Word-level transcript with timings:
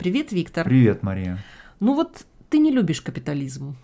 Привет, 0.00 0.32
Виктор. 0.32 0.64
Привет, 0.64 1.02
Мария. 1.02 1.36
Ну 1.78 1.94
вот 1.94 2.24
ты 2.48 2.58
не 2.58 2.70
любишь 2.70 3.02
капитализм. 3.02 3.76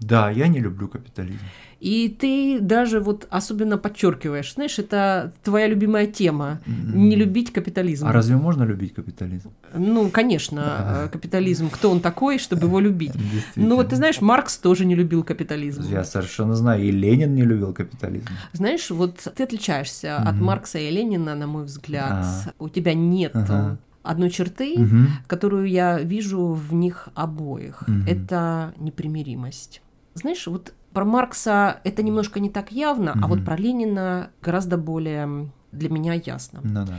Да, 0.00 0.28
я 0.28 0.48
не 0.48 0.58
люблю 0.58 0.88
капитализм. 0.88 1.38
И 1.78 2.08
ты 2.08 2.58
даже 2.60 2.98
вот 2.98 3.28
особенно 3.30 3.78
подчеркиваешь, 3.78 4.54
знаешь, 4.54 4.78
это 4.80 5.32
твоя 5.44 5.68
любимая 5.68 6.06
тема 6.08 6.60
М-м. 6.66 7.08
не 7.08 7.14
любить 7.14 7.52
капитализм. 7.52 8.06
А 8.08 8.12
разве 8.12 8.36
можно 8.36 8.64
любить 8.64 8.92
капитализм? 8.94 9.52
Ну, 9.72 10.10
конечно, 10.10 11.04
э, 11.06 11.08
капитализм. 11.12 11.70
Кто 11.70 11.90
он 11.92 12.00
такой, 12.00 12.38
чтобы 12.38 12.66
его 12.66 12.80
любить? 12.80 13.12
Ну 13.54 13.76
вот 13.76 13.90
ты 13.90 13.96
знаешь, 13.96 14.20
Маркс 14.20 14.58
тоже 14.58 14.84
не 14.84 14.96
любил 14.96 15.22
капитализм. 15.22 15.84
Я 15.88 16.02
совершенно 16.04 16.56
знаю, 16.56 16.82
и 16.82 16.90
Ленин 16.90 17.32
не 17.34 17.42
любил 17.44 17.72
капитализм. 17.72 18.26
Знаешь, 18.52 18.90
вот 18.90 19.20
ты 19.36 19.44
отличаешься 19.44 20.16
от 20.16 20.34
Мгм. 20.34 20.44
Маркса 20.44 20.78
и 20.80 20.90
Ленина, 20.90 21.36
на 21.36 21.46
мой 21.46 21.64
взгляд. 21.64 22.12
А. 22.12 22.52
У 22.58 22.68
тебя 22.68 22.94
нет 22.94 23.30
Ага. 23.34 23.78
Одной 24.04 24.30
черты, 24.30 24.78
Мгм. 24.78 25.08
которую 25.26 25.68
я 25.68 25.98
вижу 25.98 26.52
в 26.52 26.72
них 26.74 27.08
обоих. 27.14 27.82
Мгм. 27.88 28.04
Это 28.06 28.72
непримиримость. 28.76 29.82
Знаешь, 30.14 30.46
вот 30.46 30.72
про 30.92 31.04
Маркса 31.04 31.80
это 31.82 32.02
немножко 32.04 32.38
не 32.38 32.50
так 32.50 32.70
явно, 32.70 33.18
а 33.20 33.26
вот 33.26 33.44
про 33.44 33.56
Ленина 33.56 34.30
гораздо 34.40 34.76
более 34.78 35.50
для 35.72 35.88
меня 35.90 36.12
ясно. 36.14 36.60
Ну 36.62 36.84
да. 36.86 36.94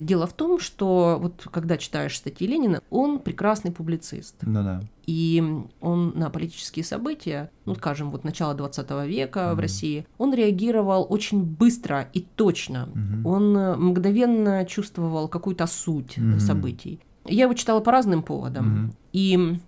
Дело 0.00 0.26
в 0.26 0.32
том, 0.32 0.58
что 0.58 1.18
вот 1.20 1.46
когда 1.52 1.76
читаешь 1.76 2.16
статьи 2.16 2.46
Ленина, 2.48 2.80
он 2.90 3.20
прекрасный 3.20 3.70
публицист. 3.70 4.34
Ну 4.42 4.62
да. 4.64 4.82
И 5.06 5.42
он 5.80 6.12
на 6.16 6.30
политические 6.30 6.84
события, 6.84 7.50
ну, 7.64 7.74
скажем, 7.74 8.10
вот 8.10 8.24
начала 8.24 8.54
20 8.54 9.06
века 9.06 9.50
в 9.50 9.52
Мгм. 9.52 9.60
России, 9.60 10.06
он 10.18 10.34
реагировал 10.34 11.06
очень 11.08 11.42
быстро 11.44 12.08
и 12.12 12.20
точно. 12.22 12.88
Мгм. 12.94 13.26
Он 13.26 13.56
э, 13.56 13.76
мгновенно 13.76 14.64
чувствовал 14.64 15.28
какую-то 15.28 15.66
суть 15.66 16.18
Мгм. 16.18 16.40
событий. 16.40 16.98
Я 17.26 17.44
его 17.44 17.54
читала 17.54 17.80
по 17.80 17.92
разным 17.92 18.22
поводам. 18.22 18.66
Мгм. 18.66 18.94
И 19.12 19.58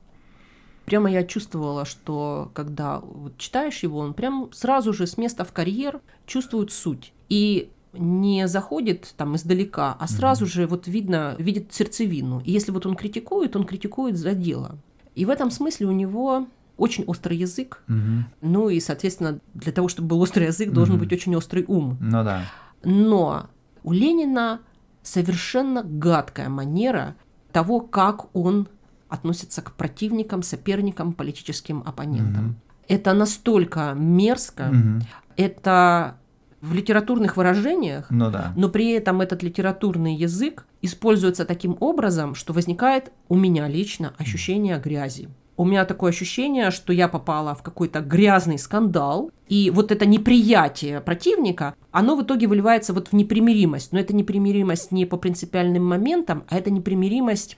прямо 0.86 1.10
я 1.10 1.22
чувствовала, 1.24 1.84
что 1.84 2.50
когда 2.54 2.98
вот 2.98 3.38
читаешь 3.38 3.82
его, 3.82 3.98
он 3.98 4.12
прям 4.14 4.50
сразу 4.52 4.92
же 4.92 5.06
с 5.06 5.16
места 5.18 5.44
в 5.44 5.52
карьер 5.52 6.00
чувствует 6.26 6.72
суть. 6.72 7.12
И 7.28 7.70
не 7.98 8.48
заходит 8.48 9.14
там 9.16 9.36
издалека, 9.36 9.96
а 9.98 10.06
сразу 10.08 10.44
Мгм. 10.44 10.52
же 10.52 10.66
вот 10.66 10.86
видно, 10.88 11.34
видит 11.38 11.72
сердцевину. 11.72 12.40
И 12.44 12.52
если 12.52 12.72
вот 12.72 12.86
он 12.86 12.94
критикует, 12.96 13.56
он 13.56 13.64
критикует 13.64 14.16
за 14.16 14.32
дело. 14.34 14.78
И 15.14 15.24
в 15.24 15.30
этом 15.30 15.50
смысле 15.50 15.86
у 15.86 15.92
него 15.92 16.46
очень 16.76 17.04
острый 17.04 17.38
язык. 17.38 17.82
Мгм. 17.86 18.26
Ну 18.42 18.68
и, 18.68 18.80
соответственно, 18.80 19.40
для 19.54 19.72
того, 19.72 19.88
чтобы 19.88 20.08
был 20.08 20.20
острый 20.20 20.46
язык, 20.48 20.70
должен 20.72 20.94
Мгм. 20.96 21.04
быть 21.04 21.12
очень 21.12 21.34
острый 21.36 21.64
ум. 21.66 21.96
Ну 22.00 22.22
да. 22.24 22.42
Но 22.84 23.46
у 23.82 23.92
Ленина 23.92 24.60
совершенно 25.02 25.82
гадкая 25.82 26.48
манера 26.48 27.14
того, 27.52 27.80
как 27.80 28.34
он 28.36 28.68
относится 29.08 29.62
к 29.62 29.72
противникам, 29.72 30.42
соперникам, 30.42 31.12
политическим 31.12 31.82
оппонентам. 31.86 32.44
Мгм. 32.44 32.56
Это 32.88 33.14
настолько 33.14 33.94
мерзко, 33.94 34.64
Мгм. 34.64 35.02
это 35.36 36.18
в 36.60 36.74
литературных 36.74 37.36
выражениях, 37.36 38.06
Ну 38.10 38.30
да. 38.30 38.52
но 38.56 38.68
при 38.68 38.90
этом 38.90 39.20
этот 39.20 39.42
литературный 39.42 40.14
язык 40.14 40.66
используется 40.82 41.44
таким 41.44 41.76
образом, 41.80 42.34
что 42.34 42.52
возникает 42.52 43.12
у 43.28 43.36
меня 43.36 43.68
лично 43.68 44.14
ощущение 44.18 44.78
грязи. 44.78 45.28
У 45.58 45.64
меня 45.64 45.86
такое 45.86 46.10
ощущение, 46.10 46.70
что 46.70 46.92
я 46.92 47.08
попала 47.08 47.54
в 47.54 47.62
какой-то 47.62 48.00
грязный 48.00 48.58
скандал, 48.58 49.30
и 49.48 49.70
вот 49.70 49.90
это 49.90 50.04
неприятие 50.04 51.00
противника, 51.00 51.74
оно 51.92 52.14
в 52.14 52.22
итоге 52.22 52.46
выливается 52.46 52.92
вот 52.92 53.08
в 53.08 53.12
непримиримость. 53.14 53.92
Но 53.92 53.98
это 53.98 54.14
непримиримость 54.14 54.92
не 54.92 55.06
по 55.06 55.16
принципиальным 55.16 55.82
моментам, 55.82 56.44
а 56.48 56.58
это 56.58 56.70
непримиримость 56.70 57.56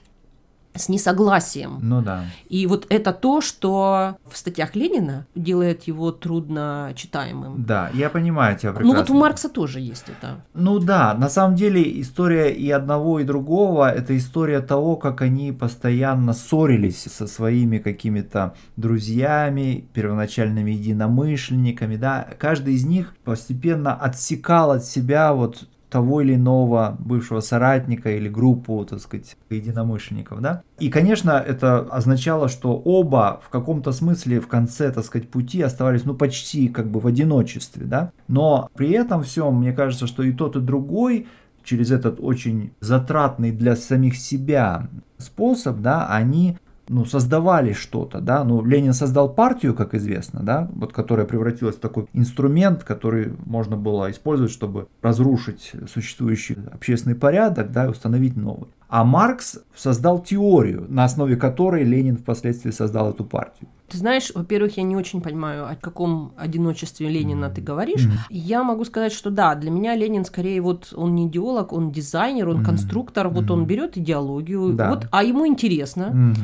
с 0.75 0.87
несогласием. 0.87 1.79
Ну 1.81 2.01
да. 2.01 2.25
И 2.47 2.65
вот 2.67 2.85
это 2.89 3.11
то, 3.11 3.41
что 3.41 4.17
в 4.29 4.37
статьях 4.37 4.75
Ленина 4.75 5.25
делает 5.35 5.83
его 5.83 6.11
трудно 6.11 6.93
читаемым. 6.95 7.65
Да, 7.65 7.89
я 7.93 8.09
понимаю 8.09 8.57
тебя 8.57 8.71
Ну 8.71 8.77
прекрасно. 8.77 8.99
вот 8.99 9.09
у 9.09 9.13
Маркса 9.19 9.49
тоже 9.49 9.79
есть 9.79 10.05
это. 10.07 10.41
Ну 10.53 10.79
да, 10.79 11.13
на 11.15 11.27
самом 11.29 11.55
деле 11.55 11.99
история 12.01 12.49
и 12.53 12.69
одного, 12.69 13.19
и 13.19 13.23
другого– 13.23 13.91
это 13.93 14.17
история 14.17 14.61
того, 14.61 14.95
как 14.95 15.21
они 15.21 15.51
постоянно 15.51 16.33
ссорились 16.33 17.01
со 17.03 17.27
своими 17.27 17.79
какими-то 17.79 18.53
друзьями, 18.77 19.85
первоначальными 19.93 20.71
единомышленниками, 20.71 21.95
да. 21.95 22.27
Каждый 22.37 22.75
из 22.75 22.85
них 22.85 23.15
постепенно 23.23 23.93
отсекал 23.95 24.71
от 24.71 24.85
себя 24.85 25.33
вот 25.33 25.67
того 25.89 26.21
или 26.21 26.35
иного 26.35 26.95
бывшего 26.99 27.39
соратника 27.39 28.11
или 28.11 28.29
группу, 28.29 28.85
так 28.85 28.99
сказать, 28.99 29.35
единомышленников, 29.49 30.41
да. 30.41 30.61
И, 30.79 30.89
конечно, 30.89 31.31
это 31.31 31.79
означало, 31.79 32.47
что 32.47 32.73
оба 32.73 33.41
в 33.43 33.49
каком-то 33.49 33.91
смысле 33.91 34.39
в 34.39 34.47
конце, 34.47 34.91
так 34.91 35.03
сказать, 35.03 35.29
пути 35.29 35.61
оставались, 35.61 36.05
ну, 36.05 36.13
почти 36.13 36.69
как 36.69 36.89
бы 36.89 36.99
в 36.99 37.07
одиночестве, 37.07 37.85
да. 37.85 38.11
Но 38.27 38.69
при 38.75 38.91
этом 38.91 39.23
всем, 39.23 39.55
мне 39.55 39.73
кажется, 39.73 40.07
что 40.07 40.23
и 40.23 40.31
тот, 40.31 40.55
и 40.55 40.59
другой 40.59 41.27
через 41.63 41.91
этот 41.91 42.19
очень 42.19 42.71
затратный 42.79 43.51
для 43.51 43.75
самих 43.75 44.15
себя 44.15 44.87
способ, 45.17 45.79
да, 45.79 46.07
они 46.07 46.57
ну, 46.89 47.05
создавали 47.05 47.73
что-то, 47.73 48.19
да, 48.19 48.43
ну, 48.43 48.65
Ленин 48.65 48.93
создал 48.93 49.29
партию, 49.29 49.75
как 49.75 49.93
известно, 49.93 50.41
да, 50.41 50.67
вот, 50.73 50.91
которая 50.91 51.25
превратилась 51.27 51.75
в 51.75 51.79
такой 51.79 52.07
инструмент, 52.13 52.83
который 52.83 53.33
можно 53.45 53.77
было 53.77 54.09
использовать, 54.09 54.51
чтобы 54.51 54.87
разрушить 55.01 55.71
существующий 55.93 56.57
общественный 56.73 57.15
порядок, 57.15 57.71
да, 57.71 57.85
и 57.85 57.89
установить 57.89 58.35
новый. 58.35 58.69
А 58.89 59.03
Маркс 59.03 59.59
создал 59.75 60.19
теорию, 60.19 60.87
на 60.89 61.03
основе 61.05 61.35
которой 61.35 61.83
Ленин 61.83 62.17
впоследствии 62.17 62.71
создал 62.71 63.11
эту 63.11 63.23
партию. 63.23 63.69
Ты 63.87 63.97
знаешь, 63.97 64.31
во-первых, 64.33 64.77
я 64.77 64.83
не 64.83 64.95
очень 64.95 65.21
понимаю, 65.21 65.67
о 65.67 65.75
каком 65.75 66.33
одиночестве 66.37 67.07
Ленина 67.09 67.49
ты 67.49 67.61
говоришь. 67.61 68.05
Мгм. 68.05 68.17
Я 68.29 68.63
могу 68.63 68.85
сказать, 68.85 69.11
что 69.13 69.29
да, 69.31 69.55
для 69.55 69.71
меня 69.71 69.95
Ленин 69.95 70.25
скорее 70.25 70.61
вот 70.61 70.93
он 70.95 71.15
не 71.15 71.27
идеолог, 71.27 71.73
он 71.73 71.91
дизайнер, 71.91 72.49
он 72.49 72.57
Мгм. 72.57 72.65
конструктор, 72.65 73.29
вот 73.29 73.49
он 73.51 73.59
Мгм. 73.59 73.67
берет 73.67 73.97
идеологию, 73.97 74.73
Да. 74.73 74.89
вот, 74.89 75.07
а 75.11 75.23
ему 75.23 75.47
интересно. 75.47 76.09
Мгм. 76.11 76.35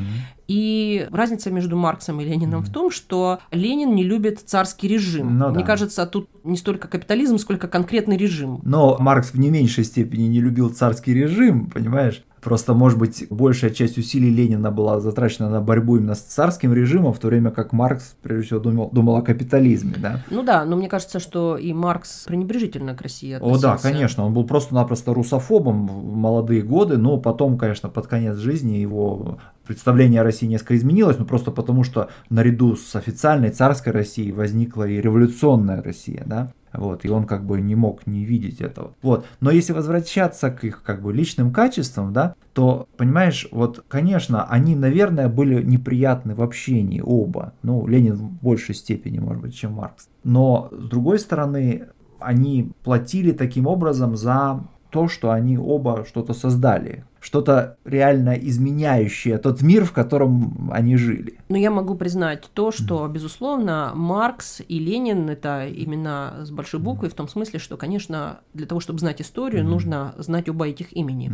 И 0.48 1.08
разница 1.10 1.50
между 1.50 1.76
Марксом 1.76 2.20
и 2.20 2.24
Лениным 2.24 2.62
в 2.62 2.70
том, 2.72 2.90
что 2.90 3.40
Ленин 3.50 3.94
не 3.94 4.04
любит 4.04 4.40
царский 4.40 4.88
режим. 4.88 5.38
Ну 5.38 5.48
Мне 5.50 5.60
да. 5.60 5.64
кажется, 5.64 6.06
тут 6.06 6.28
не 6.44 6.56
столько 6.56 6.88
капитализм, 6.88 7.38
сколько 7.38 7.68
конкретный 7.68 8.16
режим. 8.16 8.60
Но 8.62 8.96
Маркс 8.98 9.32
в 9.32 9.38
не 9.38 9.50
меньшей 9.50 9.84
степени 9.84 10.24
не 10.24 10.40
любил 10.40 10.70
царский 10.70 11.14
режим, 11.14 11.66
понимаешь? 11.66 12.22
Просто, 12.46 12.74
может 12.74 12.96
быть, 12.96 13.26
большая 13.28 13.72
часть 13.72 13.98
усилий 13.98 14.30
Ленина 14.30 14.70
была 14.70 15.00
затрачена 15.00 15.50
на 15.50 15.60
борьбу 15.60 15.96
именно 15.96 16.14
с 16.14 16.20
царским 16.20 16.72
режимом, 16.72 17.12
в 17.12 17.18
то 17.18 17.26
время 17.26 17.50
как 17.50 17.72
Маркс, 17.72 18.14
прежде 18.22 18.46
всего, 18.46 18.60
думал, 18.60 18.88
думал 18.92 19.16
о 19.16 19.22
капитализме, 19.22 19.94
да? 19.98 20.22
Ну 20.30 20.44
да, 20.44 20.64
но 20.64 20.76
мне 20.76 20.88
кажется, 20.88 21.18
что 21.18 21.56
и 21.56 21.72
Маркс 21.72 22.24
пренебрежительно 22.28 22.94
к 22.94 23.02
России 23.02 23.32
О, 23.32 23.38
относился. 23.38 23.62
да, 23.62 23.78
конечно, 23.78 24.24
он 24.24 24.32
был 24.32 24.44
просто-напросто 24.44 25.12
русофобом 25.12 25.88
в 25.88 26.14
молодые 26.14 26.62
годы, 26.62 26.98
но 26.98 27.16
потом, 27.18 27.58
конечно, 27.58 27.88
под 27.88 28.06
конец 28.06 28.36
жизни 28.36 28.76
его 28.76 29.38
представление 29.66 30.20
о 30.20 30.24
России 30.24 30.46
несколько 30.46 30.76
изменилось, 30.76 31.18
но 31.18 31.24
просто 31.24 31.50
потому, 31.50 31.84
что 31.84 32.08
наряду 32.30 32.76
с 32.76 32.94
официальной 32.96 33.50
царской 33.50 33.92
Россией 33.92 34.32
возникла 34.32 34.88
и 34.88 35.00
революционная 35.00 35.82
Россия, 35.82 36.22
да, 36.26 36.52
вот, 36.72 37.04
и 37.04 37.08
он 37.08 37.24
как 37.24 37.44
бы 37.44 37.60
не 37.60 37.74
мог 37.74 38.06
не 38.06 38.24
видеть 38.24 38.60
этого. 38.60 38.92
Вот, 39.02 39.26
но 39.40 39.50
если 39.50 39.72
возвращаться 39.72 40.50
к 40.50 40.64
их 40.64 40.82
как 40.82 41.02
бы 41.02 41.12
личным 41.12 41.52
качествам, 41.52 42.12
да, 42.12 42.34
то, 42.52 42.88
понимаешь, 42.96 43.48
вот, 43.50 43.84
конечно, 43.88 44.44
они, 44.44 44.76
наверное, 44.76 45.28
были 45.28 45.62
неприятны 45.62 46.34
в 46.34 46.42
общении 46.42 47.02
оба, 47.04 47.52
ну, 47.62 47.86
Ленин 47.86 48.14
в 48.14 48.30
большей 48.42 48.74
степени, 48.74 49.18
может 49.18 49.42
быть, 49.42 49.54
чем 49.54 49.72
Маркс, 49.72 50.08
но, 50.24 50.68
с 50.72 50.88
другой 50.88 51.18
стороны, 51.18 51.88
они 52.18 52.72
платили 52.82 53.32
таким 53.32 53.66
образом 53.66 54.16
за 54.16 54.64
то, 54.96 55.08
что 55.08 55.30
они 55.30 55.58
оба 55.58 56.06
что-то 56.08 56.32
создали, 56.32 57.04
что-то 57.20 57.76
реально 57.84 58.30
изменяющее 58.30 59.36
тот 59.36 59.60
мир, 59.60 59.84
в 59.84 59.92
котором 59.92 60.70
они 60.72 60.96
жили. 60.96 61.38
Но 61.50 61.58
я 61.58 61.70
могу 61.70 61.94
признать 61.94 62.48
то, 62.54 62.72
что, 62.72 63.06
безусловно, 63.08 63.92
Маркс 63.94 64.62
и 64.66 64.78
Ленин– 64.78 65.28
это 65.30 65.66
имена 65.70 66.44
с 66.44 66.50
большой 66.50 66.80
буквы, 66.80 67.10
в 67.10 67.14
том 67.14 67.28
смысле, 67.28 67.58
что, 67.58 67.76
конечно, 67.76 68.40
для 68.54 68.66
того, 68.66 68.80
чтобы 68.80 68.98
знать 69.00 69.20
историю, 69.20 69.62
Мгм. 69.64 69.70
нужно 69.70 70.14
знать 70.16 70.48
оба 70.48 70.66
этих 70.66 70.96
имени. 70.96 71.30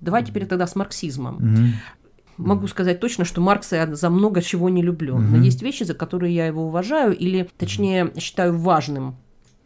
Давай 0.00 0.24
теперь 0.24 0.46
тогда 0.46 0.66
с 0.66 0.74
марксизмом. 0.74 1.36
Мгм. 1.36 1.72
Могу 2.38 2.66
сказать 2.66 3.00
точно, 3.00 3.24
что 3.24 3.40
Маркса 3.40 3.76
я 3.76 3.94
за 3.94 4.10
много 4.10 4.40
чего 4.40 4.68
не 4.70 4.82
люблю. 4.82 5.16
Но 5.18 5.36
Мгм. 5.36 5.42
есть 5.42 5.62
вещи, 5.62 5.84
за 5.84 5.94
которые 5.94 6.34
я 6.34 6.46
его 6.46 6.66
уважаю, 6.66 7.16
или, 7.16 7.48
точнее, 7.58 8.12
считаю 8.18 8.56
важным 8.58 9.16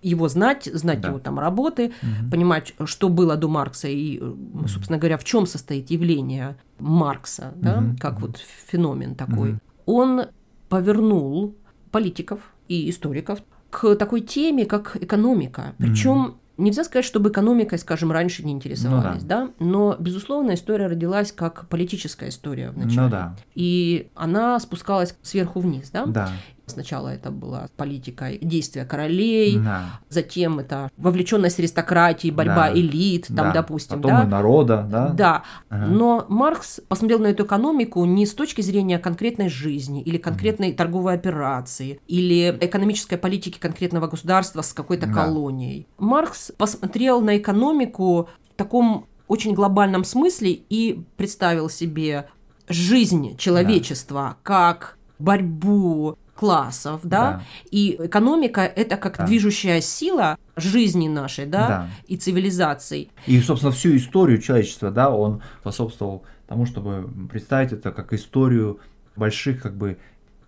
его 0.03 0.29
знать, 0.29 0.69
знать 0.73 1.01
Да. 1.01 1.09
его 1.09 1.19
там 1.19 1.39
работы, 1.39 1.93
Мгм. 2.03 2.31
понимать, 2.31 2.75
что 2.85 3.09
было 3.09 3.37
до 3.37 3.49
Маркса 3.49 3.89
и, 3.89 4.19
э, 4.21 4.33
собственно 4.67 4.99
говоря, 4.99 5.17
в 5.19 5.25
чем 5.25 5.47
состоит 5.47 5.91
явление 5.91 6.57
Маркса, 6.79 7.53
да, 7.57 7.81
Мгм. 7.81 7.97
как 7.99 8.21
вот 8.21 8.39
феномен 8.69 9.15
такой. 9.15 9.51
Мгм. 9.53 9.61
Он 9.87 10.23
повернул 10.69 11.57
политиков 11.91 12.41
и 12.69 12.89
историков 12.91 13.41
к 13.71 13.95
такой 13.97 14.21
теме, 14.21 14.65
как 14.67 14.97
экономика. 15.01 15.75
Причем 15.79 16.37
Нельзя 16.57 16.85
сказать, 16.85 17.07
чтобы 17.07 17.31
экономикой, 17.31 17.79
скажем, 17.79 18.13
раньше 18.13 18.45
не 18.45 18.53
интересовались, 18.53 19.23
Ну 19.23 19.29
да. 19.29 19.51
Но, 19.61 19.97
безусловно, 19.99 20.53
история 20.53 20.89
родилась 20.89 21.33
как 21.33 21.67
политическая 21.71 22.29
история 22.29 22.71
вначале. 22.71 23.01
Ну 23.01 23.09
да. 23.09 23.37
И 23.55 24.11
она 24.15 24.61
спускалась 24.61 25.17
сверху 25.23 25.61
вниз, 25.61 25.89
да. 25.89 26.05
Да. 26.05 26.29
Сначала 26.71 27.09
это 27.09 27.31
была 27.31 27.69
политика 27.77 28.31
действия 28.41 28.85
королей, 28.85 29.59
Да. 29.59 30.01
затем 30.09 30.59
это 30.59 30.91
вовлеченность 30.97 31.59
аристократии, 31.59 32.31
борьба 32.31 32.71
Да. 32.71 32.73
элит, 32.75 33.27
там, 33.29 33.37
да. 33.37 33.53
допустим, 33.53 33.97
Потом 34.01 34.11
да. 34.19 34.23
и 34.25 34.27
народа, 34.27 34.87
да? 34.91 35.09
Да, 35.09 35.43
Ага. 35.69 35.87
но 35.87 36.27
Маркс 36.29 36.81
посмотрел 36.89 37.19
на 37.19 37.27
эту 37.29 37.45
экономику 37.45 38.05
не 38.05 38.25
с 38.27 38.35
точки 38.35 38.61
зрения 38.63 38.99
конкретной 38.99 39.49
жизни 39.49 40.01
или 40.03 40.17
конкретной 40.19 40.73
торговой 40.73 41.15
операции 41.15 42.01
или 42.07 42.57
экономической 42.61 43.17
политики 43.17 43.59
конкретного 43.59 44.07
государства 44.07 44.63
с 44.63 44.73
какой-то 44.73 45.07
Да. 45.07 45.13
колонией. 45.13 45.87
Маркс 45.99 46.53
посмотрел 46.57 47.21
на 47.21 47.37
экономику 47.37 48.29
в 48.53 48.57
таком 48.57 49.07
очень 49.29 49.55
глобальном 49.55 50.05
смысле 50.05 50.51
и 50.53 51.03
представил 51.17 51.69
себе 51.69 52.27
жизнь 52.69 53.37
человечества 53.37 54.37
как 54.43 54.97
борьбу 55.19 56.17
классов, 56.41 57.01
да, 57.05 57.21
Да. 57.33 57.43
и 57.71 57.97
экономика 57.99 58.63
это 58.63 58.97
как 58.97 59.19
Да. 59.19 59.27
движущая 59.27 59.81
сила 59.83 60.39
жизни 60.57 61.07
нашей, 61.09 61.45
да, 61.47 61.67
Да. 61.69 61.89
и 62.09 62.17
цивилизаций. 62.17 63.11
И, 63.27 63.41
собственно, 63.43 63.73
всю 63.73 63.95
историю 63.97 64.39
человечества, 64.41 64.91
да, 64.91 65.11
он 65.11 65.43
способствовал 65.61 66.23
тому, 66.49 66.65
чтобы 66.67 67.09
представить 67.31 67.73
это 67.73 67.93
как 67.93 68.13
историю 68.15 68.79
больших, 69.17 69.61
как 69.63 69.77
бы, 69.77 69.99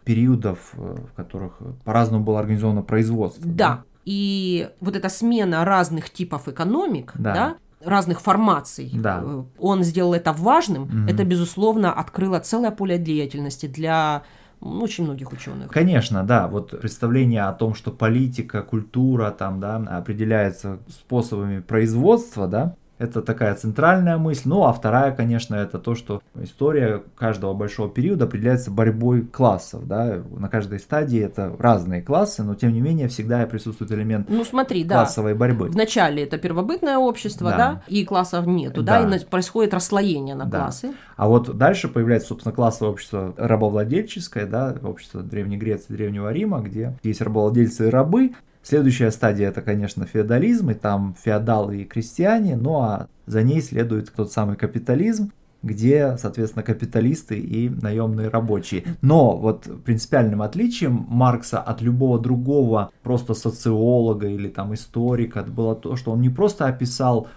периодов, 0.04 0.58
э, 0.74 0.96
в 1.12 1.12
которых 1.14 1.58
по-разному 1.84 2.24
было 2.24 2.40
организовано 2.40 2.82
производство. 2.82 3.42
Да. 3.46 3.82
И 4.06 4.68
вот 4.80 4.96
эта 4.96 5.08
смена 5.10 5.64
разных 5.64 6.08
типов 6.10 6.48
экономик, 6.48 7.12
Да. 7.14 7.34
да, 7.34 7.56
разных 7.84 8.20
формаций, 8.20 8.90
Да. 8.94 9.20
э, 9.22 9.42
он 9.58 9.82
сделал 9.84 10.14
это 10.14 10.32
важным, 10.32 10.82
Мгм. 10.84 11.08
это, 11.08 11.24
безусловно, 11.24 11.92
открыло 11.92 12.38
целое 12.40 12.70
поле 12.70 12.96
деятельности 12.98 13.66
для 13.66 14.22
очень 14.62 15.04
многих 15.04 15.32
ученых. 15.32 15.70
Конечно, 15.70 16.24
да, 16.24 16.46
вот 16.46 16.80
представление 16.80 17.44
о 17.44 17.52
том, 17.52 17.74
что 17.74 17.90
политика, 17.90 18.62
культура 18.62 19.30
там, 19.30 19.60
да, 19.60 19.76
определяется 19.76 20.78
способами 20.88 21.60
производства, 21.60 22.46
да, 22.46 22.76
это 23.02 23.20
такая 23.22 23.54
центральная 23.54 24.16
мысль. 24.16 24.42
Ну, 24.44 24.64
а 24.64 24.72
вторая, 24.72 25.12
конечно, 25.12 25.54
это 25.56 25.78
то, 25.78 25.94
что 25.94 26.22
история 26.40 27.02
каждого 27.16 27.52
большого 27.52 27.88
периода 27.90 28.24
определяется 28.24 28.70
борьбой 28.70 29.22
классов, 29.22 29.86
да, 29.86 30.22
на 30.30 30.48
каждой 30.48 30.78
стадии 30.78 31.20
это 31.20 31.54
разные 31.58 32.00
классы, 32.02 32.42
но 32.42 32.54
тем 32.54 32.72
не 32.72 32.80
менее 32.80 33.08
всегда 33.08 33.44
присутствует 33.46 33.90
элемент 33.92 34.28
Ну, 34.30 34.44
смотри, 34.44 34.84
да. 34.84 34.96
классовой 34.96 35.34
борьбы. 35.34 35.68
Вначале 35.68 36.22
это 36.22 36.38
первобытное 36.38 36.96
общество, 36.98 37.50
да, 37.50 37.56
Да. 37.56 37.82
и 37.88 38.04
классов 38.04 38.46
нету, 38.46 38.82
да, 38.82 39.02
Да. 39.02 39.16
и 39.16 39.24
происходит 39.24 39.74
расслоение 39.74 40.34
на 40.34 40.44
Да. 40.46 40.58
классы. 40.60 40.92
А 41.16 41.28
вот 41.28 41.56
дальше 41.56 41.88
появляется, 41.88 42.28
собственно, 42.28 42.54
классовое 42.54 42.92
общество 42.92 43.34
рабовладельческое, 43.36 44.46
да, 44.46 44.76
общество 44.82 45.22
Древней 45.22 45.56
Греции, 45.56 45.92
Древнего 45.92 46.32
Рима, 46.32 46.60
где 46.60 46.96
есть 47.02 47.20
рабовладельцы 47.20 47.88
и 47.88 47.90
рабы. 47.90 48.32
Следующая 48.62 49.10
стадия 49.10 49.48
это, 49.48 49.60
конечно, 49.60 50.06
феодализм, 50.06 50.70
и 50.70 50.74
там 50.74 51.16
феодалы 51.20 51.82
и 51.82 51.84
крестьяне, 51.84 52.56
ну 52.56 52.80
а 52.80 53.08
за 53.26 53.42
ней 53.42 53.60
следует 53.60 54.12
тот 54.12 54.30
самый 54.30 54.56
капитализм, 54.56 55.32
где, 55.62 56.16
соответственно, 56.16 56.62
капиталисты 56.62 57.38
и 57.38 57.68
наемные 57.68 58.28
рабочие. 58.28 58.84
Но 59.00 59.36
вот 59.36 59.68
принципиальным 59.84 60.42
отличием 60.42 61.06
Маркса 61.08 61.60
от 61.60 61.82
любого 61.82 62.20
другого 62.20 62.90
просто 63.02 63.34
социолога 63.34 64.28
или 64.28 64.48
там 64.48 64.74
историка 64.74 65.42
было 65.42 65.74
то, 65.74 65.96
что 65.96 66.12
он 66.12 66.20
не 66.20 66.30
просто 66.30 66.66
описал 66.66 67.28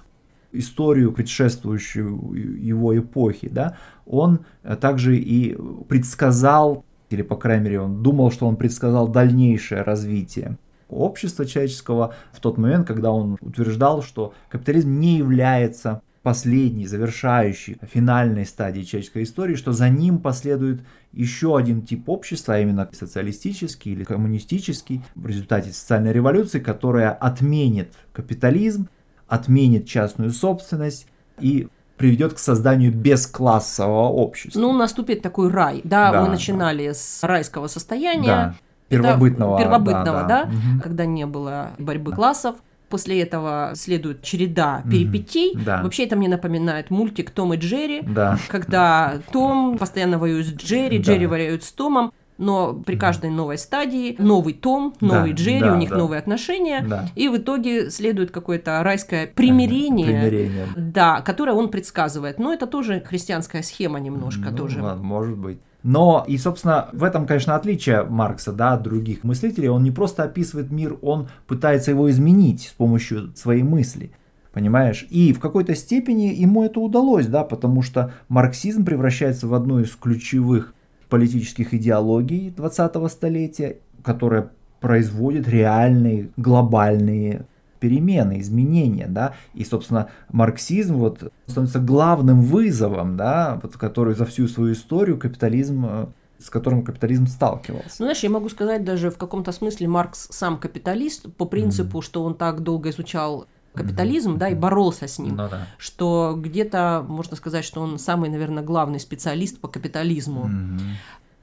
историю, 0.51 1.12
предшествующую 1.12 2.33
его 2.63 2.98
эпохи, 2.98 3.50
да, 3.50 3.77
он 4.06 4.39
также 4.80 5.18
и 5.18 5.57
предсказал, 5.89 6.86
или, 7.10 7.24
по 7.24 7.36
крайней 7.36 7.66
мере, 7.66 7.81
он 7.81 8.01
думал, 8.01 8.31
что 8.31 8.48
он 8.48 8.56
предсказал 8.56 9.07
дальнейшее 9.07 9.81
развитие 9.81 10.57
общества 10.90 11.46
человеческого 11.46 12.14
в 12.32 12.40
тот 12.40 12.58
момент, 12.58 12.88
когда 12.88 13.12
он 13.12 13.38
утверждал, 13.42 14.02
что 14.02 14.34
капитализм 14.50 15.00
не 15.00 15.18
является 15.18 16.02
последней, 16.24 16.88
завершающей, 16.88 17.78
финальной 17.84 18.48
стадией 18.48 18.84
человеческой 18.84 19.24
истории, 19.24 19.54
что 19.54 19.74
за 19.74 19.90
ним 19.90 20.18
последует 20.18 20.82
еще 21.14 21.56
один 21.56 21.84
тип 21.84 22.10
общества, 22.10 22.56
а 22.56 22.60
именно 22.60 22.90
социалистический 22.92 23.92
или 23.92 24.04
коммунистический, 24.04 25.04
в 25.14 25.28
результате 25.28 25.72
социальной 25.72 26.14
революции, 26.14 26.60
которая 26.60 27.12
отменит 27.12 27.94
капитализм, 28.12 28.90
отменит 29.28 29.88
частную 29.88 30.32
собственность 30.32 31.08
и 31.40 31.68
приведет 31.98 32.34
к 32.34 32.40
созданию 32.40 32.92
бесклассового 32.92 34.10
общества. 34.10 34.60
Ну, 34.60 34.74
наступит 34.74 35.22
такой 35.22 35.50
рай, 35.50 35.82
да, 35.84 36.12
Да, 36.12 36.22
мы 36.22 36.26
да. 36.26 36.32
начинали 36.34 36.92
с 36.92 37.20
райского 37.24 37.68
состояния, 37.68 38.26
да, 38.26 38.56
Первобытного. 38.90 39.58
первобытного, 39.58 40.24
да, 40.28 40.46
Мгм. 40.46 40.80
когда 40.82 41.06
не 41.06 41.26
было 41.26 41.72
борьбы 41.80 42.12
Да. 42.12 42.16
классов. 42.18 42.56
После 42.90 43.20
этого 43.22 43.72
следует 43.74 44.22
череда 44.22 44.84
перипетий. 44.90 45.54
Да. 45.66 45.82
Вообще 45.82 46.06
это 46.06 46.16
мне 46.16 46.30
напоминает 46.30 46.92
мультик 46.92 47.32
Том 47.32 47.54
и 47.54 47.58
Джерри, 47.58 48.02
Да. 48.04 48.38
когда 48.48 49.16
Том 49.34 49.78
постоянно 49.80 50.20
воюет 50.20 50.46
с 50.46 50.54
Джерри, 50.54 51.00
Да. 51.00 51.04
Джерри 51.04 51.26
воюет 51.26 51.64
с 51.64 51.72
Томом, 51.72 52.14
но 52.38 52.74
при 52.74 52.96
каждой 52.98 53.30
новой 53.30 53.58
стадии 53.58 54.16
новый 54.20 54.54
Том, 54.54 54.94
Да, 55.00 55.08
новый 55.08 55.34
Джерри, 55.34 55.60
да, 55.62 55.74
у 55.74 55.78
них 55.78 55.90
да. 55.90 55.98
новые 55.98 56.20
отношения, 56.20 56.84
Да. 56.88 57.10
и 57.16 57.28
в 57.30 57.38
итоге 57.38 57.90
следует 57.90 58.32
какое-то 58.32 58.82
райское 58.84 59.28
примирение, 59.28 60.08
Примирение. 60.08 60.66
да, 60.76 61.22
которое 61.22 61.54
он 61.54 61.70
предсказывает. 61.70 62.40
Но 62.40 62.54
это 62.54 62.68
тоже 62.68 63.02
христианская 63.06 63.64
схема 63.64 64.00
немножко 64.00 64.50
Ну, 64.52 64.58
тоже. 64.58 64.82
ладно, 64.82 65.04
может 65.04 65.38
быть. 65.38 65.60
Но, 65.84 66.26
и, 66.28 66.38
собственно, 66.38 66.90
в 66.94 67.04
этом, 67.04 67.28
конечно, 67.28 67.56
отличие 67.56 68.04
Маркса 68.04 68.52
да, 68.52 68.74
от 68.74 68.82
других 68.82 69.24
мыслителей. 69.24 69.70
Он 69.70 69.84
не 69.84 69.92
просто 69.92 70.24
описывает 70.24 70.72
мир, 70.72 70.98
он 71.04 71.28
пытается 71.46 71.92
его 71.92 72.10
изменить 72.10 72.64
с 72.64 72.74
помощью 72.74 73.32
своей 73.36 73.62
мысли. 73.62 74.12
Понимаешь? 74.52 75.06
И 75.10 75.34
в 75.34 75.40
какой-то 75.40 75.76
степени 75.76 76.34
ему 76.34 76.64
это 76.64 76.80
удалось, 76.80 77.28
да, 77.28 77.44
потому 77.44 77.82
что 77.82 78.14
марксизм 78.30 78.86
превращается 78.86 79.48
в 79.48 79.54
одну 79.54 79.80
из 79.80 79.92
ключевых 79.96 80.74
политических 81.10 81.74
идеологий 81.74 82.54
20-го 82.56 83.07
столетия, 83.07 83.78
которая 84.04 84.52
производит 84.80 85.48
реальные 85.48 86.30
глобальные 86.38 87.46
перемены, 87.80 88.40
изменения, 88.40 89.07
да, 89.07 89.34
и, 89.54 89.63
собственно, 89.63 90.10
марксизм 90.31 90.96
вот 90.96 91.31
становится 91.46 91.80
главным 91.80 92.42
вызовом, 92.42 93.18
да, 93.18 93.60
вот, 93.62 93.78
который 93.78 94.16
за 94.16 94.25
всю 94.25 94.48
свою 94.48 94.74
историю 94.74 95.18
капитализм, 95.18 95.86
э, 95.86 96.06
с 96.39 96.50
которым 96.50 96.84
капитализм 96.84 97.27
сталкивался. 97.27 97.96
Ну, 98.00 98.06
знаешь, 98.06 98.24
я 98.24 98.30
могу 98.30 98.50
сказать 98.50 98.84
даже 98.84 99.10
в 99.10 99.18
каком-то 99.18 99.51
смысле 99.51 99.88
Маркс 99.88 100.27
сам 100.32 100.58
капиталист 100.58 101.32
по 101.36 101.46
принципу, 101.46 102.01
что 102.01 102.24
он 102.24 102.36
так 102.36 102.62
долго 102.62 102.89
изучал 102.89 103.48
капитализм, 103.75 104.38
да, 104.38 104.50
и 104.50 104.55
боролся 104.55 105.08
с 105.08 105.20
ним, 105.20 105.36
Ну 105.36 105.50
да. 105.50 105.67
что 105.77 106.36
где-то 106.38 107.05
можно 107.08 107.36
сказать, 107.36 107.63
что 107.65 107.82
он 107.82 108.00
самый, 108.00 108.29
наверное, 108.29 108.63
главный 108.63 109.00
специалист 109.00 109.60
по 109.60 109.67
капитализму. 109.67 110.46
Мгм. 110.46 110.79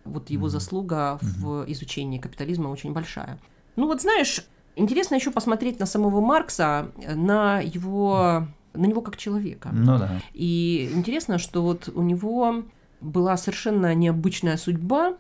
Вот 0.04 0.30
его 0.30 0.48
заслуга 0.48 1.18
в 1.20 1.64
изучении 1.68 2.18
капитализма 2.18 2.68
очень 2.68 2.92
большая. 2.92 3.38
Ну 3.76 3.86
вот 3.86 4.02
знаешь, 4.02 4.44
интересно 4.76 5.14
еще 5.14 5.30
посмотреть 5.30 5.78
на 5.78 5.86
самого 5.86 6.20
Маркса, 6.20 6.90
на 7.14 7.60
его 7.60 8.46
на 8.74 8.86
него 8.86 9.02
как 9.02 9.16
человека. 9.16 9.68
Ну 9.72 9.98
да. 9.98 10.20
И 10.32 10.90
интересно, 10.94 11.38
что 11.38 11.62
вот 11.62 11.88
у 11.94 12.02
него 12.02 12.64
была 13.00 13.36
совершенно 13.36 13.94
необычная 13.94 14.56
судьба 14.56 15.16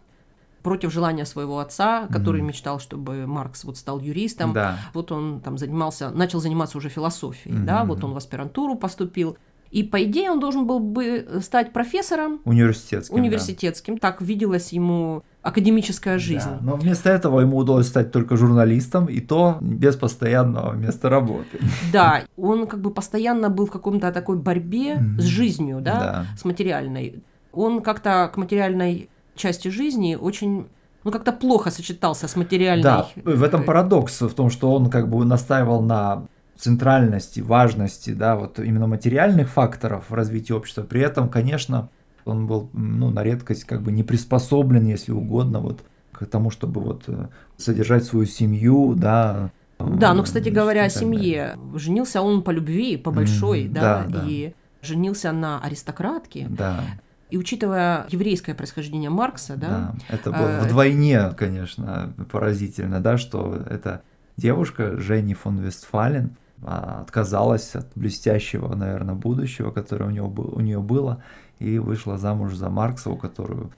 против 0.62 0.92
желания 0.92 1.24
своего 1.26 1.58
отца, 1.58 2.06
который 2.12 2.40
Мгм. 2.40 2.48
мечтал, 2.48 2.78
чтобы 2.80 3.26
Маркс 3.26 3.64
вот 3.64 3.76
стал 3.76 4.00
юристом. 4.00 4.52
Да. 4.52 4.78
Вот 4.94 5.10
он 5.12 5.40
там 5.40 5.58
занимался, 5.58 6.10
начал 6.10 6.40
заниматься 6.40 6.78
уже 6.78 6.88
философией, 6.88 7.56
Мгм, 7.56 7.66
да, 7.66 7.84
вот 7.84 8.02
он 8.04 8.12
в 8.12 8.16
аспирантуру 8.16 8.76
поступил. 8.76 9.36
И 9.70 9.82
по 9.82 10.04
идее 10.04 10.30
он 10.30 10.38
должен 10.38 10.66
был 10.66 10.80
бы 10.80 11.26
стать 11.40 11.72
профессором 11.72 12.40
Университетским. 12.44 13.16
да. 13.16 13.22
университетским. 13.22 13.96
Так 13.96 14.20
виделась 14.20 14.70
ему 14.74 15.22
академическая 15.40 16.18
жизнь. 16.18 16.44
Да, 16.46 16.58
но 16.60 16.76
вместо 16.76 17.08
этого 17.08 17.40
ему 17.40 17.56
удалось 17.56 17.88
стать 17.88 18.12
только 18.12 18.36
журналистом, 18.36 19.06
и 19.06 19.20
то 19.20 19.56
без 19.62 19.96
постоянного 19.96 20.74
места 20.74 21.08
работы. 21.08 21.58
Да, 21.90 22.22
он 22.36 22.66
как 22.66 22.80
бы 22.82 22.90
постоянно 22.90 23.48
был 23.48 23.64
в 23.66 23.70
каком-то 23.70 24.12
такой 24.12 24.36
борьбе 24.36 24.96
Мгм. 24.96 25.20
с 25.20 25.24
жизнью, 25.24 25.80
да, 25.80 25.98
Да. 25.98 26.26
с 26.38 26.44
материальной. 26.44 27.22
Он 27.52 27.80
как-то 27.80 28.30
к 28.32 28.36
материальной 28.36 29.08
части 29.34 29.68
жизни 29.68 30.14
очень, 30.14 30.66
ну 31.04 31.10
как-то 31.10 31.32
плохо 31.32 31.70
сочетался 31.70 32.28
с 32.28 32.36
материальной. 32.36 32.82
Да, 32.82 33.08
в 33.24 33.42
этом 33.42 33.64
парадокс 33.64 34.22
в 34.22 34.34
том, 34.34 34.50
что 34.50 34.72
он 34.72 34.90
как 34.90 35.08
бы 35.08 35.24
настаивал 35.24 35.82
на 35.82 36.26
центральности, 36.56 37.40
важности, 37.40 38.10
да, 38.10 38.36
вот 38.36 38.58
именно 38.58 38.86
материальных 38.86 39.48
факторов 39.48 40.10
в 40.10 40.14
развитии 40.14 40.52
общества. 40.52 40.82
При 40.82 41.00
этом, 41.00 41.28
конечно, 41.28 41.88
он 42.24 42.46
был, 42.46 42.70
ну, 42.72 43.10
на 43.10 43.24
редкость 43.24 43.64
как 43.64 43.82
бы 43.82 43.90
не 43.90 44.04
приспособлен, 44.04 44.86
если 44.86 45.12
угодно, 45.12 45.58
вот 45.60 45.80
к 46.12 46.24
тому, 46.26 46.50
чтобы 46.50 46.80
вот 46.80 47.04
э, 47.08 47.28
содержать 47.56 48.04
свою 48.04 48.26
семью, 48.26 48.94
да, 48.94 49.50
Да, 49.78 50.14
ну, 50.14 50.22
кстати 50.22 50.50
говоря, 50.50 50.84
о 50.84 50.88
семье. 50.90 51.58
Женился 51.74 52.22
он 52.22 52.42
по 52.42 52.50
любви, 52.50 52.96
по 52.96 53.10
большой, 53.10 53.64
Мгм, 53.64 53.72
да, 53.72 54.04
да, 54.08 54.20
да. 54.20 54.24
и 54.28 54.52
женился 54.82 55.32
на 55.32 55.58
аристократке. 55.60 56.46
Да, 56.48 56.84
И 57.32 57.38
учитывая 57.38 58.04
еврейское 58.10 58.54
происхождение 58.54 59.08
Маркса, 59.08 59.56
да, 59.56 59.68
да. 59.68 59.94
Это 60.10 60.30
было 60.30 60.58
А, 60.58 60.60
вдвойне, 60.64 61.30
конечно, 61.30 62.12
поразительно, 62.30 63.00
да, 63.00 63.16
что 63.16 63.56
эта 63.70 64.02
девушка, 64.36 64.98
Женни 64.98 65.32
фон 65.32 65.56
Вестфален, 65.58 66.36
а, 66.62 67.00
отказалась 67.00 67.74
от 67.74 67.88
блестящего, 67.94 68.74
наверное, 68.74 69.14
будущего, 69.14 69.70
которое 69.70 70.04
у, 70.04 70.10
него, 70.10 70.30
у 70.42 70.60
нее 70.60 70.80
было, 70.80 71.22
и 71.58 71.78
вышла 71.78 72.18
замуж 72.18 72.52
за 72.52 72.68
Маркса, 72.68 73.08
у 73.08 73.16
которого 73.16 73.70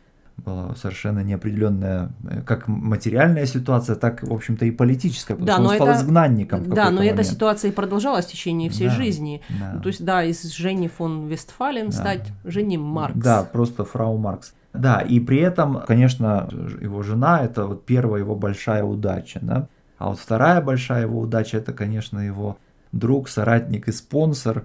совершенно 0.77 1.21
неопределенная 1.21 2.11
э, 2.29 2.43
как 2.43 2.69
материальная 2.69 3.47
ситуация, 3.47 3.97
так, 3.97 4.23
в 4.23 4.33
общем-то, 4.33 4.67
и 4.67 4.71
политическая, 4.71 5.35
потому 5.37 5.47
Да, 5.47 5.55
что 5.55 5.63
он 5.63 5.75
стал 5.77 5.89
это- 5.89 5.99
изгнанником 5.99 6.69
да, 6.69 6.91
но 6.91 7.03
эта 7.03 7.13
момент. 7.15 7.27
ситуация 7.27 7.71
и 7.71 7.75
продолжалась 7.75 8.27
в 8.27 8.31
течение 8.31 8.69
всей 8.69 8.89
Да, 8.89 8.95
жизни. 8.95 9.41
Да. 9.49 9.73
Ну, 9.75 9.81
то 9.81 9.89
есть, 9.89 10.05
да, 10.05 10.23
из 10.25 10.43
Жени 10.53 10.89
фон 10.89 11.29
Вестфален 11.29 11.87
Да. 11.87 11.93
стать 11.93 12.33
Жени 12.45 12.77
Маркс. 12.77 13.17
Да, 13.19 13.43
просто 13.45 13.85
фрау 13.85 14.19
Маркс. 14.19 14.55
Да, 14.73 15.01
и 15.01 15.21
при 15.21 15.39
этом, 15.39 15.83
конечно, 15.87 16.49
его 16.81 17.03
жена 17.03 17.43
это 17.45 17.67
вот 17.67 17.87
первая 17.87 18.21
его 18.21 18.35
большая 18.35 18.83
удача, 18.83 19.39
да. 19.41 19.69
А 19.99 20.09
вот 20.09 20.19
вторая 20.19 20.61
большая 20.61 21.03
его 21.03 21.21
удача 21.21 21.57
это, 21.59 21.73
конечно, 21.73 22.19
его 22.19 22.59
друг, 22.93 23.29
соратник 23.29 23.87
и 23.89 23.93
спонсор 23.93 24.65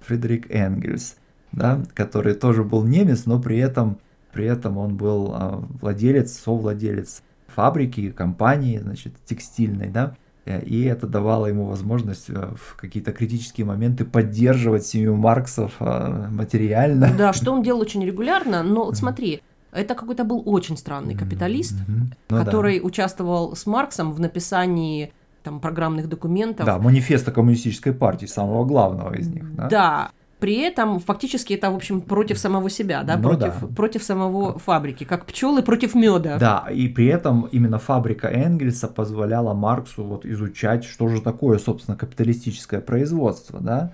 Фредерик 0.00 0.50
Энгельс, 0.50 1.16
да, 1.50 1.80
который 1.94 2.34
тоже 2.34 2.62
был 2.64 2.84
немец, 2.84 3.26
но 3.26 3.40
при 3.40 3.58
этом, 3.58 3.98
при 4.32 4.46
этом 4.46 4.78
он 4.78 4.96
был 4.96 5.32
а, 5.32 5.64
владелец, 5.80 6.32
совладелец 6.32 7.22
фабрики, 7.46 8.10
компании, 8.10 8.78
значит, 8.78 9.12
текстильной, 9.26 9.88
да, 9.88 10.16
Э, 10.44 10.62
и 10.62 10.84
это 10.84 11.06
давало 11.06 11.46
ему 11.46 11.66
возможность 11.66 12.28
э, 12.28 12.54
в 12.56 12.76
какие-то 12.76 13.12
критические 13.12 13.66
моменты 13.66 14.04
поддерживать 14.04 14.84
семью 14.86 15.16
Марксов 15.16 15.74
а, 15.78 16.28
материально. 16.30 17.12
Да, 17.16 17.32
что 17.32 17.52
он 17.52 17.62
делал 17.62 17.80
очень 17.80 18.04
регулярно, 18.04 18.62
но 18.62 18.84
вот 18.84 18.96
смотри, 18.96 19.42
это 19.70 19.94
какой-то 19.94 20.24
был 20.24 20.42
очень 20.44 20.76
странный 20.76 21.14
капиталист. 21.14 21.74
Ну 21.86 22.06
да. 22.28 22.44
который 22.44 22.80
участвовал 22.82 23.54
с 23.54 23.66
Марксом 23.66 24.12
в 24.12 24.20
написании 24.20 25.12
там 25.42 25.60
программных 25.60 26.08
документов. 26.08 26.66
Да, 26.66 26.78
манифеста 26.78 27.32
коммунистической 27.32 27.92
партии, 27.92 28.26
самого 28.26 28.64
главного 28.64 29.14
из 29.14 29.28
них. 29.28 29.54
Да. 29.54 29.68
Да. 29.68 30.10
При 30.42 30.56
этом 30.56 30.98
фактически 30.98 31.52
это, 31.52 31.70
в 31.70 31.76
общем, 31.76 32.00
против 32.00 32.36
самого 32.36 32.68
себя, 32.68 33.04
да, 33.04 33.16
Ну 33.16 33.22
против, 33.22 33.60
да. 33.60 33.66
против 33.68 34.02
самого 34.02 34.58
фабрики, 34.58 35.04
как 35.04 35.24
пчелы 35.24 35.62
против 35.62 35.94
меда. 35.94 36.36
Да, 36.36 36.66
и 36.68 36.88
при 36.88 37.06
этом 37.06 37.42
именно 37.52 37.78
фабрика 37.78 38.26
Энгельса 38.26 38.88
позволяла 38.88 39.54
Марксу 39.54 40.02
вот 40.02 40.26
изучать, 40.26 40.82
что 40.82 41.06
же 41.06 41.20
такое, 41.20 41.58
собственно, 41.58 41.96
капиталистическое 41.96 42.80
производство, 42.80 43.60
да. 43.60 43.92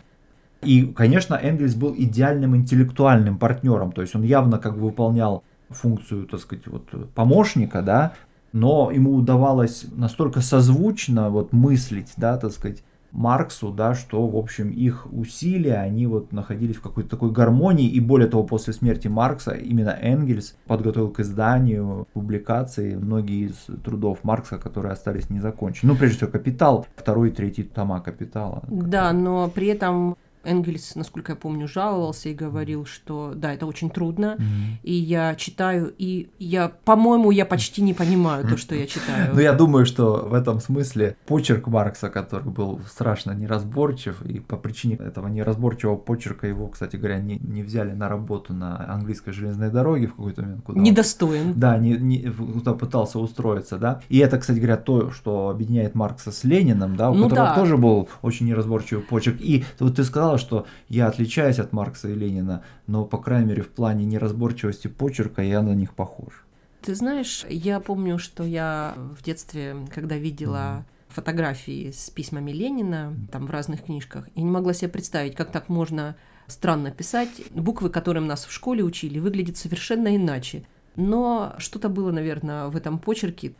И, 0.62 0.86
конечно, 0.86 1.34
Энгельс 1.34 1.74
был 1.74 1.94
идеальным 1.94 2.56
интеллектуальным 2.56 3.36
партнером, 3.36 3.92
то 3.92 4.00
есть 4.00 4.14
он 4.14 4.22
явно 4.22 4.56
как 4.58 4.72
бы 4.72 4.86
выполнял 4.86 5.44
функцию, 5.68 6.26
так 6.26 6.40
сказать, 6.40 6.66
вот 6.66 7.12
помощника, 7.14 7.82
да, 7.82 8.14
но 8.52 8.90
ему 8.90 9.12
удавалось 9.12 9.84
настолько 9.92 10.40
созвучно 10.40 11.28
вот 11.28 11.52
мыслить, 11.52 12.14
да, 12.16 12.38
так 12.38 12.52
сказать, 12.52 12.82
Марксу, 13.12 13.70
да, 13.70 13.94
что, 13.94 14.26
в 14.26 14.36
общем, 14.36 14.70
их 14.70 15.06
усилия, 15.12 15.76
они 15.76 16.06
вот 16.06 16.32
находились 16.32 16.76
в 16.76 16.82
какой-то 16.82 17.10
такой 17.10 17.30
гармонии, 17.30 17.88
и 17.88 18.00
более 18.00 18.28
того, 18.28 18.44
после 18.44 18.72
смерти 18.72 19.08
Маркса 19.08 19.52
именно 19.52 19.96
Энгельс 20.00 20.56
подготовил 20.66 21.10
к 21.10 21.20
изданию 21.20 22.06
публикации 22.12 22.94
многие 22.94 23.46
из 23.46 23.66
трудов 23.84 24.24
Маркса, 24.24 24.58
которые 24.58 24.92
остались 24.92 25.30
незакончены. 25.30 25.92
Ну, 25.92 25.98
прежде 25.98 26.18
всего, 26.18 26.30
«Капитал», 26.30 26.86
второй 26.96 27.30
и 27.30 27.32
третий 27.32 27.62
тома 27.62 28.00
«Капитала». 28.00 28.62
Да, 28.68 29.12
но 29.12 29.48
при 29.48 29.68
этом 29.68 30.16
Энгельс, 30.48 30.94
насколько 30.96 31.32
я 31.32 31.36
помню, 31.36 31.68
жаловался 31.68 32.28
и 32.30 32.34
говорил, 32.34 32.86
что 32.86 33.32
да, 33.34 33.52
это 33.52 33.66
очень 33.66 33.90
трудно, 33.90 34.34
Мгм. 34.38 34.78
и 34.82 34.92
я 34.94 35.34
читаю, 35.34 35.92
и 35.98 36.30
я, 36.38 36.68
по-моему, 36.84 37.30
я 37.30 37.44
почти 37.44 37.82
не 37.82 37.94
понимаю 37.94 38.48
то, 38.48 38.56
что 38.56 38.74
я 38.74 38.86
читаю. 38.94 39.34
Ну, 39.34 39.40
я 39.40 39.52
думаю, 39.52 39.84
что 39.86 40.26
в 40.28 40.34
этом 40.34 40.60
смысле 40.60 41.16
почерк 41.26 41.66
Маркса, 41.66 42.08
который 42.08 42.48
был 42.50 42.80
страшно 42.88 43.32
неразборчив, 43.32 44.22
и 44.22 44.40
по 44.40 44.56
причине 44.56 44.94
этого 44.96 45.28
неразборчивого 45.28 45.96
почерка 45.96 46.46
его, 46.46 46.68
кстати 46.68 46.96
говоря, 46.96 47.18
не, 47.18 47.38
не 47.38 47.62
взяли 47.62 47.92
на 47.92 48.08
работу 48.08 48.52
на 48.54 48.90
английской 48.92 49.32
железной 49.32 49.70
дороге 49.70 50.06
в 50.06 50.14
какой-то 50.14 50.42
момент. 50.42 50.62
Куда 50.64 50.78
он- 50.78 50.84
Недостоин. 50.84 51.52
Да, 51.56 51.76
не, 51.78 51.92
не, 51.96 52.18
куда 52.30 52.72
пытался 52.74 53.18
устроиться, 53.18 53.78
да. 53.78 54.00
И 54.08 54.18
это, 54.18 54.38
кстати 54.38 54.58
говоря, 54.58 54.76
то, 54.76 55.10
что 55.10 55.48
объединяет 55.50 55.94
Маркса 55.94 56.32
с 56.32 56.44
Лениным, 56.44 56.96
да, 56.96 57.10
у 57.10 57.14
Ну 57.14 57.24
которого 57.24 57.46
да. 57.48 57.54
тоже 57.54 57.76
был 57.76 58.08
очень 58.22 58.46
неразборчивый 58.46 59.02
почерк. 59.02 59.36
И 59.40 59.64
вот 59.80 59.96
ты 59.96 60.04
сказала, 60.04 60.37
что 60.38 60.66
я 60.88 61.06
отличаюсь 61.06 61.58
от 61.58 61.72
Маркса 61.72 62.08
и 62.08 62.14
Ленина, 62.14 62.62
но, 62.86 63.04
по 63.04 63.18
крайней 63.18 63.48
мере, 63.48 63.62
в 63.62 63.68
плане 63.68 64.04
неразборчивости 64.04 64.88
почерка 64.88 65.42
я 65.42 65.62
на 65.62 65.74
них 65.74 65.94
похож. 65.94 66.44
Ты 66.82 66.94
знаешь, 66.94 67.44
я 67.48 67.80
помню, 67.80 68.18
что 68.18 68.44
я 68.44 68.94
в 68.96 69.22
детстве, 69.22 69.76
когда 69.94 70.16
видела 70.16 70.86
фотографии 71.08 71.90
с 71.90 72.10
письмами 72.10 72.52
Ленина, 72.52 73.14
там 73.32 73.46
в 73.46 73.50
разных 73.50 73.84
книжках, 73.84 74.28
я 74.34 74.42
не 74.42 74.50
могла 74.50 74.72
себе 74.72 74.88
представить, 74.88 75.34
как 75.34 75.50
так 75.50 75.68
можно 75.68 76.16
странно 76.46 76.90
писать. 76.90 77.28
Буквы, 77.50 77.90
которым 77.90 78.26
нас 78.26 78.44
в 78.44 78.52
школе 78.52 78.82
учили, 78.82 79.18
выглядят 79.18 79.56
совершенно 79.56 80.14
иначе. 80.16 80.64
Но 80.96 81.54
что-то 81.58 81.88
было, 81.88 82.10
наверное, 82.10 82.68
в 82.68 82.76
этом 82.76 82.98
почерке. 82.98 83.54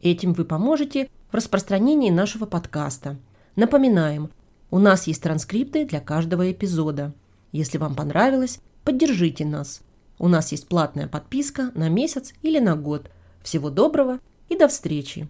Этим 0.01 0.33
вы 0.33 0.45
поможете 0.45 1.09
в 1.31 1.35
распространении 1.35 2.09
нашего 2.09 2.45
подкаста. 2.45 3.17
Напоминаем, 3.55 4.29
у 4.71 4.79
нас 4.79 5.07
есть 5.07 5.21
транскрипты 5.23 5.85
для 5.85 5.99
каждого 6.01 6.51
эпизода. 6.51 7.13
Если 7.53 7.77
вам 7.77 7.95
понравилось, 7.95 8.59
поддержите 8.83 9.45
нас. 9.45 9.81
У 10.19 10.27
нас 10.27 10.51
есть 10.51 10.67
платная 10.67 11.07
подписка 11.07 11.71
на 11.75 11.87
месяц 11.87 12.33
или 12.41 12.59
на 12.59 12.75
год. 12.75 13.09
Всего 13.43 13.69
доброго 13.69 14.19
и 14.49 14.57
до 14.57 14.67
встречи! 14.67 15.29